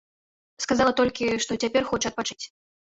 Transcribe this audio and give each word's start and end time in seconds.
Сказала 0.65 0.95
толькі, 1.01 1.31
што 1.47 1.61
цяпер 1.63 1.81
хоча 1.95 2.07
адпачыць. 2.15 2.45